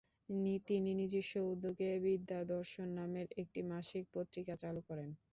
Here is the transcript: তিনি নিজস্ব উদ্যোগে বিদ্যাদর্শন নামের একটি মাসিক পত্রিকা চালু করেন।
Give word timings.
তিনি 0.67 0.91
নিজস্ব 0.95 1.33
উদ্যোগে 1.51 1.89
বিদ্যাদর্শন 2.05 2.87
নামের 2.97 3.27
একটি 3.41 3.59
মাসিক 3.71 4.03
পত্রিকা 4.15 4.53
চালু 4.63 4.81
করেন। 4.89 5.09